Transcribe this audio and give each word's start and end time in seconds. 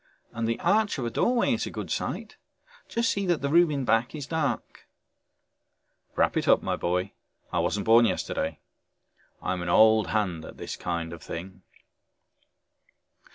"And 0.33 0.47
the 0.47 0.59
arch 0.61 0.97
of 0.97 1.05
a 1.05 1.11
doorway 1.11 1.53
is 1.53 1.67
a 1.67 1.69
good 1.69 1.91
site, 1.91 2.35
just 2.89 3.11
see 3.11 3.27
that 3.27 3.43
the 3.43 3.49
room 3.49 3.69
in 3.69 3.85
back 3.85 4.15
is 4.15 4.25
dark." 4.25 4.87
"Wrap 6.15 6.35
it 6.35 6.47
up, 6.47 6.63
my 6.63 6.75
boy, 6.75 7.11
I 7.53 7.59
wasn't 7.59 7.85
born 7.85 8.05
yesterday. 8.07 8.57
I'm 9.43 9.61
an 9.61 9.69
old 9.69 10.07
hand 10.07 10.43
at 10.43 10.57
this 10.57 10.75
kind 10.75 11.13
of 11.13 11.21
thing." 11.21 11.61